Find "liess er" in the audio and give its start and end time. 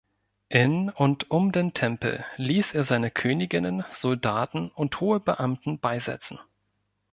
2.37-2.83